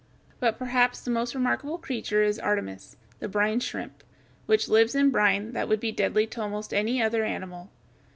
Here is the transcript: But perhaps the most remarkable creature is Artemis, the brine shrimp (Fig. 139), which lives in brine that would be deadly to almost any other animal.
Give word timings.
But 0.39 0.57
perhaps 0.57 0.99
the 1.01 1.11
most 1.11 1.35
remarkable 1.35 1.77
creature 1.77 2.23
is 2.23 2.39
Artemis, 2.39 2.97
the 3.19 3.27
brine 3.27 3.59
shrimp 3.59 3.99
(Fig. 3.99 4.05
139), 4.47 4.47
which 4.47 4.67
lives 4.67 4.95
in 4.95 5.11
brine 5.11 5.51
that 5.51 5.69
would 5.69 5.79
be 5.79 5.91
deadly 5.91 6.25
to 6.25 6.41
almost 6.41 6.73
any 6.73 6.99
other 6.99 7.23
animal. 7.23 7.69